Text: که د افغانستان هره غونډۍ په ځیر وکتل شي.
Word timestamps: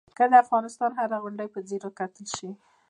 که 0.17 0.23
د 0.31 0.33
افغانستان 0.43 0.91
هره 0.99 1.17
غونډۍ 1.23 1.47
په 1.53 1.59
ځیر 1.67 1.81
وکتل 1.85 2.25
شي. 2.35 2.49